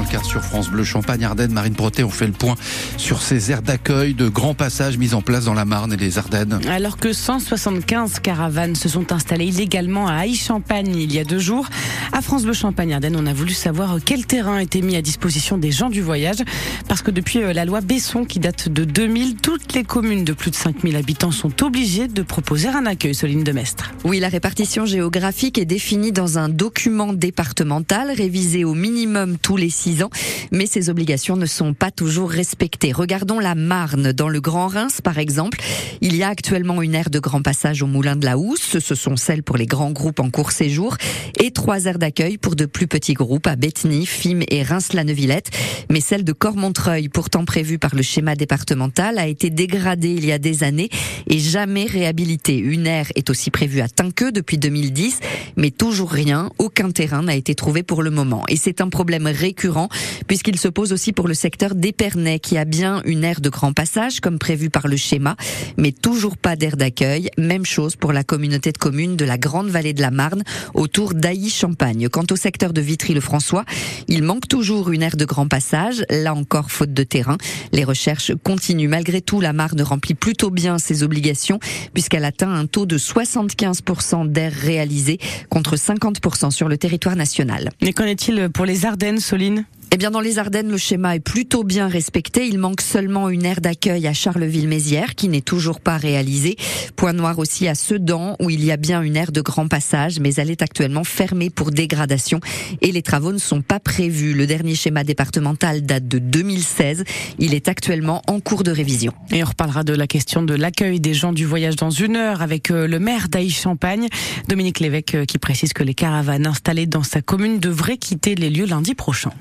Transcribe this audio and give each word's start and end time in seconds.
le 0.00 0.06
cas 0.06 0.22
sur 0.22 0.42
France 0.42 0.70
Bleu 0.70 0.84
Champagne, 0.84 1.24
Ardennes, 1.24 1.52
Marine 1.52 1.74
Proté. 1.74 2.02
On 2.04 2.10
fait 2.10 2.26
le 2.26 2.32
point 2.32 2.54
sur 2.96 3.20
ces 3.20 3.50
aires 3.50 3.62
d'accueil 3.62 4.14
de 4.14 4.28
grands 4.28 4.54
passages 4.54 4.96
mis 4.96 5.14
en 5.14 5.22
place 5.22 5.44
dans 5.44 5.54
la 5.54 5.64
Marne 5.64 5.92
et 5.92 5.96
les 5.96 6.18
Ardennes. 6.18 6.60
Alors 6.68 6.96
que 6.96 7.12
175 7.12 8.20
caravanes 8.20 8.74
se 8.74 8.88
sont 8.88 9.12
installées 9.12 9.46
illégalement 9.46 10.08
à 10.08 10.26
Aix-Champagne 10.26 10.94
il 10.96 11.12
y 11.12 11.18
a 11.18 11.24
deux 11.24 11.38
jours, 11.38 11.66
à 12.12 12.20
France 12.20 12.44
Bleu 12.44 12.52
Champagne 12.52 12.92
Ardennes, 12.92 13.16
on 13.16 13.26
a 13.26 13.32
voulu 13.32 13.54
savoir 13.54 13.96
quel 14.04 14.26
terrain 14.26 14.58
était 14.58 14.82
mis 14.82 14.96
à 14.96 15.02
disposition 15.02 15.56
des 15.56 15.70
gens 15.70 15.88
du 15.88 16.02
voyage. 16.02 16.38
Parce 16.86 17.00
que 17.00 17.10
depuis 17.10 17.42
euh, 17.42 17.52
la 17.52 17.64
loi 17.64 17.80
Besson 17.80 18.24
qui 18.24 18.38
date 18.38 18.68
de 18.68 18.84
2000, 18.84 19.36
toutes 19.36 19.72
les 19.72 19.82
communes 19.82 20.24
de 20.24 20.34
plus 20.34 20.50
de 20.50 20.56
5000 20.56 20.94
habitants 20.96 21.30
sont 21.30 21.62
obligées 21.62 22.08
de 22.08 22.22
proposer 22.22 22.68
un 22.68 22.84
accueil, 22.84 23.14
Soline 23.14 23.44
de 23.44 23.52
Mestre. 23.52 23.92
Oui, 24.04 24.20
la 24.20 24.28
répartition 24.28 24.84
géographique 24.84 25.56
est 25.56 25.64
définie 25.64 26.12
dans 26.12 26.38
un 26.38 26.48
document 26.50 27.14
départemental 27.14 28.10
révisé 28.10 28.64
au 28.64 28.74
minimum 28.74 29.38
tous 29.38 29.56
les 29.56 29.70
six 29.70 30.02
ans, 30.02 30.10
mais 30.50 30.66
ces 30.66 30.90
obligations 30.90 31.36
ne 31.36 31.46
sont 31.46 31.72
pas 31.72 31.90
toujours 31.90 32.30
respectées. 32.30 32.92
Regardons 32.92 33.38
la 33.38 33.54
Marne. 33.54 34.12
Dans 34.12 34.28
le 34.28 34.40
Grand 34.40 34.66
Reims, 34.66 35.00
par 35.02 35.18
exemple, 35.18 35.60
il 36.02 36.14
y 36.16 36.22
a 36.22 36.28
actuellement 36.28 36.82
une 36.82 36.94
aire 36.94 37.10
de 37.10 37.18
grand 37.18 37.42
passage 37.42 37.82
au 37.82 37.86
Moulin 37.86 38.16
de 38.16 38.26
la 38.26 38.36
Housse. 38.36 38.78
Ce 38.78 38.94
sont 38.94 39.16
celles 39.16 39.42
pour 39.42 39.56
les 39.56 39.66
grands 39.66 39.92
groupes 39.92 40.20
en 40.20 40.30
court 40.30 40.52
séjour 40.52 40.96
et 41.40 41.50
trois 41.52 41.86
aires 41.86 41.98
d'accueil 42.02 42.36
pour 42.36 42.56
de 42.56 42.66
plus 42.66 42.88
petits 42.88 43.14
groupes 43.14 43.46
à 43.46 43.54
Bethny, 43.54 44.06
Fim 44.06 44.40
et 44.48 44.64
Reims-la-Neuvillette. 44.64 45.50
Mais 45.88 46.00
celle 46.00 46.24
de 46.24 46.32
Cormontreuil, 46.32 47.08
pourtant 47.08 47.44
prévue 47.44 47.78
par 47.78 47.94
le 47.94 48.02
schéma 48.02 48.34
départemental, 48.34 49.18
a 49.18 49.28
été 49.28 49.50
dégradée 49.50 50.10
il 50.10 50.26
y 50.26 50.32
a 50.32 50.38
des 50.38 50.64
années 50.64 50.88
et 51.28 51.38
jamais 51.38 51.86
réhabilitée. 51.86 52.58
Une 52.58 52.88
aire 52.88 53.06
est 53.14 53.30
aussi 53.30 53.52
prévue 53.52 53.82
à 53.82 53.88
Tinqueux 53.88 54.32
depuis 54.32 54.58
2010, 54.58 55.20
mais 55.56 55.70
toujours 55.70 56.10
rien, 56.10 56.50
aucun 56.58 56.90
terrain 56.90 57.22
n'a 57.22 57.36
été 57.36 57.54
trouvé 57.54 57.84
pour 57.84 58.02
le 58.02 58.10
moment. 58.10 58.42
Et 58.48 58.56
c'est 58.56 58.80
un 58.80 58.88
problème 58.88 59.28
récurrent 59.28 59.88
puisqu'il 60.26 60.58
se 60.58 60.66
pose 60.66 60.92
aussi 60.92 61.12
pour 61.12 61.28
le 61.28 61.34
secteur 61.34 61.76
d'Épernay 61.76 62.40
qui 62.40 62.58
a 62.58 62.64
bien 62.64 63.00
une 63.04 63.22
aire 63.22 63.40
de 63.40 63.48
grand 63.48 63.72
passage 63.72 64.18
comme 64.18 64.40
prévu 64.40 64.70
par 64.70 64.88
le 64.88 64.96
schéma, 64.96 65.36
mais 65.76 65.92
toujours 65.92 66.36
pas 66.36 66.56
d'aire 66.56 66.76
d'accueil. 66.76 67.30
Même 67.38 67.64
chose 67.64 67.94
pour 67.94 68.12
la 68.12 68.24
communauté 68.24 68.72
de 68.72 68.78
communes 68.78 69.14
de 69.14 69.24
la 69.24 69.38
Grande 69.38 69.68
Vallée 69.68 69.92
de 69.92 70.02
la 70.02 70.10
Marne 70.10 70.42
autour 70.74 71.14
d'Ailly-Champagne. 71.14 71.91
Quant 72.10 72.24
au 72.30 72.36
secteur 72.36 72.72
de 72.72 72.80
Vitry-le-François, 72.80 73.64
il 74.08 74.22
manque 74.22 74.48
toujours 74.48 74.90
une 74.90 75.02
aire 75.02 75.16
de 75.16 75.24
grand 75.24 75.48
passage, 75.48 76.04
là 76.10 76.34
encore 76.34 76.70
faute 76.70 76.92
de 76.92 77.02
terrain. 77.02 77.36
Les 77.72 77.84
recherches 77.84 78.32
continuent. 78.42 78.88
Malgré 78.88 79.20
tout, 79.20 79.40
la 79.40 79.52
Marne 79.52 79.82
remplit 79.82 80.14
plutôt 80.14 80.50
bien 80.50 80.78
ses 80.78 81.02
obligations 81.02 81.58
puisqu'elle 81.94 82.24
atteint 82.24 82.52
un 82.52 82.66
taux 82.66 82.86
de 82.86 82.98
75% 82.98 84.28
d'aires 84.28 84.52
réalisées 84.52 85.18
contre 85.48 85.76
50% 85.76 86.50
sur 86.50 86.68
le 86.68 86.78
territoire 86.78 87.16
national. 87.16 87.70
Mais 87.82 87.92
qu'en 87.92 88.04
est-il 88.04 88.48
pour 88.48 88.64
les 88.64 88.86
Ardennes, 88.86 89.20
Soline? 89.20 89.64
Eh 89.94 89.98
bien, 89.98 90.10
dans 90.10 90.20
les 90.20 90.38
Ardennes, 90.38 90.70
le 90.70 90.78
schéma 90.78 91.16
est 91.16 91.20
plutôt 91.20 91.64
bien 91.64 91.86
respecté. 91.86 92.46
Il 92.46 92.56
manque 92.56 92.80
seulement 92.80 93.28
une 93.28 93.44
aire 93.44 93.60
d'accueil 93.60 94.06
à 94.06 94.14
Charleville-Mézières, 94.14 95.14
qui 95.14 95.28
n'est 95.28 95.42
toujours 95.42 95.80
pas 95.80 95.98
réalisée. 95.98 96.56
Point 96.96 97.12
noir 97.12 97.38
aussi 97.38 97.68
à 97.68 97.74
Sedan, 97.74 98.36
où 98.40 98.48
il 98.48 98.64
y 98.64 98.72
a 98.72 98.78
bien 98.78 99.02
une 99.02 99.18
aire 99.18 99.32
de 99.32 99.42
grand 99.42 99.68
passage, 99.68 100.18
mais 100.18 100.32
elle 100.36 100.50
est 100.50 100.62
actuellement 100.62 101.04
fermée 101.04 101.50
pour 101.50 101.72
dégradation 101.72 102.40
et 102.80 102.90
les 102.90 103.02
travaux 103.02 103.32
ne 103.32 103.38
sont 103.38 103.60
pas 103.60 103.80
prévus. 103.80 104.32
Le 104.32 104.46
dernier 104.46 104.74
schéma 104.74 105.04
départemental 105.04 105.82
date 105.82 106.08
de 106.08 106.18
2016. 106.18 107.04
Il 107.38 107.52
est 107.52 107.68
actuellement 107.68 108.22
en 108.28 108.40
cours 108.40 108.62
de 108.62 108.70
révision. 108.70 109.12
Et 109.30 109.44
on 109.44 109.46
reparlera 109.46 109.84
de 109.84 109.92
la 109.92 110.06
question 110.06 110.42
de 110.42 110.54
l'accueil 110.54 111.00
des 111.00 111.12
gens 111.12 111.34
du 111.34 111.44
voyage 111.44 111.76
dans 111.76 111.90
une 111.90 112.16
heure 112.16 112.40
avec 112.40 112.70
euh, 112.70 112.86
le 112.86 112.98
maire 112.98 113.28
d'Aix-Champagne, 113.28 114.08
Dominique 114.48 114.80
Lévesque, 114.80 115.16
euh, 115.16 115.24
qui 115.26 115.36
précise 115.36 115.74
que 115.74 115.82
les 115.82 115.92
caravanes 115.92 116.46
installées 116.46 116.86
dans 116.86 117.02
sa 117.02 117.20
commune 117.20 117.58
devraient 117.58 117.98
quitter 117.98 118.34
les 118.34 118.48
lieux 118.48 118.64
lundi 118.64 118.94
prochain. 118.94 119.32